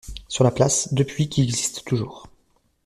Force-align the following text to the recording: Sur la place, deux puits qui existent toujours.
Sur 0.27 0.43
la 0.43 0.49
place, 0.49 0.91
deux 0.95 1.03
puits 1.03 1.29
qui 1.29 1.43
existent 1.43 1.83
toujours. 1.85 2.27